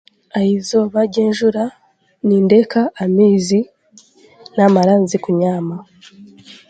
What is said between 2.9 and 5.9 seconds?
amaizi naamara nze kunyaama